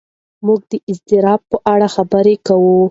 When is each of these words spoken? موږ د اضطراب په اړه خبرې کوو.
موږ 0.45 0.59
د 0.71 0.73
اضطراب 0.91 1.41
په 1.51 1.57
اړه 1.73 1.87
خبرې 1.95 2.35
کوو. 2.47 2.77